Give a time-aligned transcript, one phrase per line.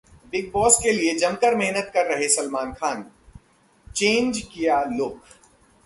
[0.31, 3.05] big Boss के लिए जमकर मेहनत कर रहे सलमान खान,
[3.95, 5.21] चेंज किया लुक